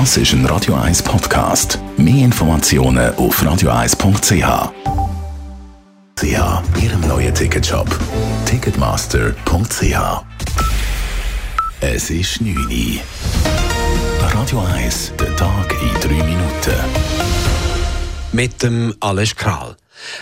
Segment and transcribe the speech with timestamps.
[0.00, 1.78] Das ist ein Radio 1 Podcast.
[1.96, 4.72] Mehr Informationen auf radio1.ch.
[6.18, 6.36] Sie
[6.82, 7.86] Ihrem neuen Ticketshop.
[8.44, 10.24] Ticketmaster.ch.
[11.80, 13.00] Es ist 9 Uhr.
[14.32, 16.74] Radio 1, der Tag in 3 Minuten.
[18.32, 19.76] Mit dem Alles Kral.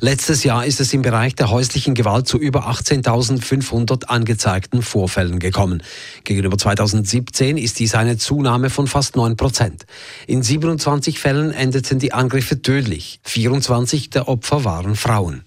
[0.00, 5.82] Letztes Jahr ist es im Bereich der häuslichen Gewalt zu über 18.500 angezeigten Vorfällen gekommen.
[6.24, 9.86] Gegenüber 2017 ist dies eine Zunahme von fast 9 Prozent.
[10.26, 13.20] In 27 Fällen endeten die Angriffe tödlich.
[13.24, 15.44] 24 der Opfer waren Frauen.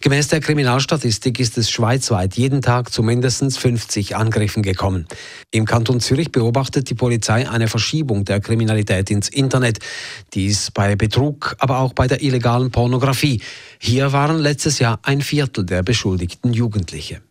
[0.00, 5.06] Gemäß der Kriminalstatistik ist es schweizweit jeden Tag zu mindestens 50 Angriffen gekommen.
[5.50, 9.78] Im Kanton Zürich beobachtet die Polizei eine Verschiebung der Kriminalität ins Internet.
[10.34, 13.40] Dies bei Betrug, aber auch bei der illegalen Pornografie.
[13.78, 17.22] Hier waren letztes Jahr ein Viertel der beschuldigten Jugendliche.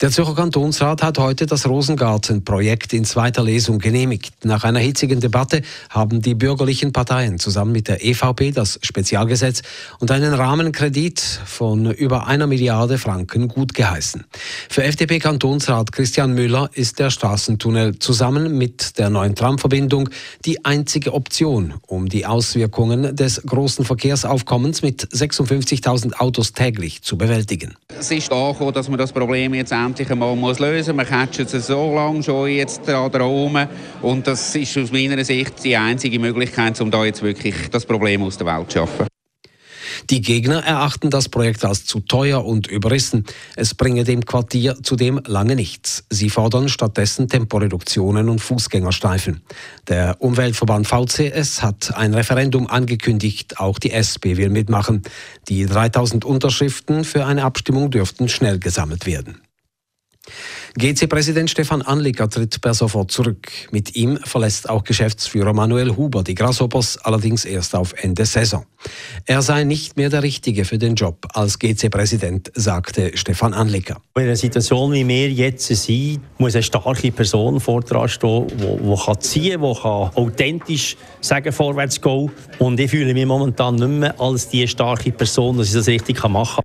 [0.00, 4.44] Der Zürcher Kantonsrat hat heute das Rosengarten-Projekt in zweiter Lesung genehmigt.
[4.44, 9.62] Nach einer hitzigen Debatte haben die bürgerlichen Parteien zusammen mit der EVP das Spezialgesetz
[10.00, 14.24] und einen Rahmenkredit von über einer Milliarde Franken gutgeheißen.
[14.68, 20.10] Für FDP-Kantonsrat Christian Müller ist der Straßentunnel zusammen mit der neuen Tramverbindung
[20.44, 27.76] die einzige Option, um die Auswirkungen des großen Verkehrsaufkommens mit 56.000 Autos täglich zu bewältigen.
[27.98, 31.10] Es ist angekommen, dass man das Problem Problem jetzt endlich einmal muss lösen muss.
[31.10, 33.68] Man catcht es so lange schon jetzt da oben
[34.00, 38.22] und das ist aus meiner Sicht die einzige Möglichkeit, um da jetzt wirklich das Problem
[38.22, 39.13] aus der Welt zu schaffen.
[40.10, 43.24] Die Gegner erachten das Projekt als zu teuer und überrissen.
[43.56, 46.04] Es bringe dem Quartier zudem lange nichts.
[46.10, 49.42] Sie fordern stattdessen Temporeduktionen und Fußgängerstreifen.
[49.88, 53.58] Der Umweltverband VCS hat ein Referendum angekündigt.
[53.58, 55.02] Auch die SP will mitmachen.
[55.48, 59.40] Die 3000 Unterschriften für eine Abstimmung dürften schnell gesammelt werden.
[60.76, 63.48] GC-Präsident Stefan Anliker tritt per sofort zurück.
[63.70, 68.66] Mit ihm verlässt auch Geschäftsführer Manuel Huber die Grasshoppers allerdings erst auf Ende Saison.
[69.24, 74.02] Er sei nicht mehr der Richtige für den Job als GC-Präsident, sagte Stefan Anliker.
[74.16, 78.56] In einer Situation, wie wir jetzt sind, muss eine starke Person vor dran stehen, die,
[78.56, 82.32] die ziehen kann, die kann authentisch sagen, vorwärts gehen.
[82.58, 86.20] Und ich fühle mich momentan nicht mehr als die starke Person, dass ich das richtig
[86.28, 86.64] machen kann.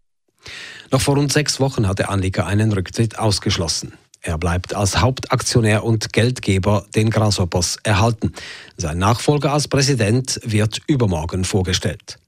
[0.92, 3.94] Noch vor rund sechs Wochen hatte Anliker einen Rücktritt ausgeschlossen.
[4.22, 8.34] Er bleibt als Hauptaktionär und Geldgeber den Grasshoppers erhalten.
[8.76, 12.20] Sein Nachfolger als Präsident wird übermorgen vorgestellt.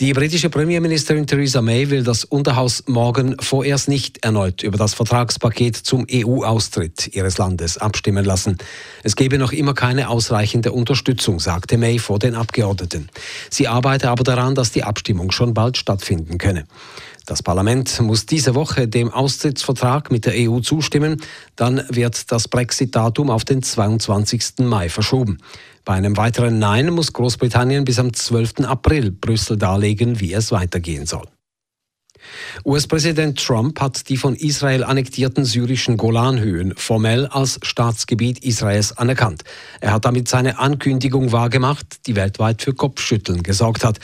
[0.00, 5.74] Die britische Premierministerin Theresa May will das Unterhaus morgen vorerst nicht erneut über das Vertragspaket
[5.74, 8.58] zum EU-Austritt ihres Landes abstimmen lassen.
[9.02, 13.08] Es gebe noch immer keine ausreichende Unterstützung, sagte May vor den Abgeordneten.
[13.50, 16.66] Sie arbeite aber daran, dass die Abstimmung schon bald stattfinden könne.
[17.28, 21.20] Das Parlament muss diese Woche dem Austrittsvertrag mit der EU zustimmen.
[21.56, 24.60] Dann wird das Brexit-Datum auf den 22.
[24.60, 25.36] Mai verschoben.
[25.84, 28.60] Bei einem weiteren Nein muss Großbritannien bis am 12.
[28.60, 31.28] April Brüssel darlegen, wie es weitergehen soll.
[32.64, 39.44] US-Präsident Trump hat die von Israel annektierten syrischen Golanhöhen formell als Staatsgebiet Israels anerkannt.
[39.80, 43.98] Er hat damit seine Ankündigung wahrgemacht, die weltweit für Kopfschütteln gesorgt hat.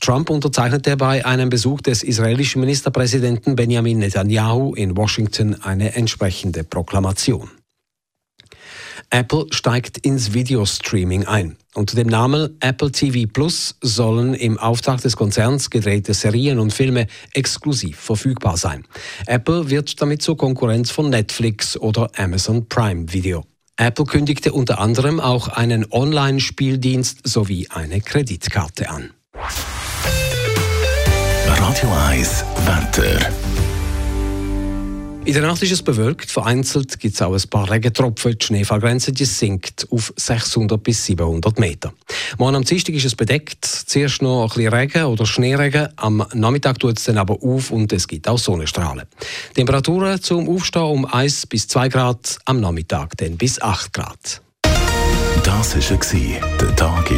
[0.00, 7.50] Trump unterzeichnete bei einem Besuch des israelischen Ministerpräsidenten Benjamin Netanyahu in Washington eine entsprechende Proklamation.
[9.10, 11.56] Apple steigt ins Videostreaming ein.
[11.74, 17.06] Unter dem Namen Apple TV Plus sollen im Auftrag des Konzerns gedrehte Serien und Filme
[17.32, 18.84] exklusiv verfügbar sein.
[19.26, 23.44] Apple wird damit zur Konkurrenz von Netflix oder Amazon Prime Video.
[23.76, 29.10] Apple kündigte unter anderem auch einen Online-Spieldienst sowie eine Kreditkarte an.
[31.46, 33.30] Radio 1 Wetter.
[35.28, 38.38] In der Nacht ist es bewölkt, vereinzelt gibt es auch ein paar Regentropfen.
[38.38, 41.92] Die Schneefallgrenze die sinkt auf 600 bis 700 Meter.
[42.38, 43.62] Morgen am Dienstag ist es bedeckt.
[43.62, 45.88] Zuerst noch ein bisschen Regen oder Schneeregen.
[45.96, 49.04] Am Nachmittag tut es dann aber auf und es gibt auch Sonnenstrahlen.
[49.52, 54.40] Temperaturen zum Aufstehen um 1 bis 2 Grad, am Nachmittag dann bis 8 Grad.
[55.44, 57.17] Das war der Tag in